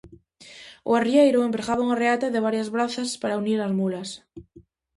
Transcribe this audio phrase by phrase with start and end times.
[0.89, 4.09] O arrieiro empregaba unha reata de varias brazas para unir as mulas.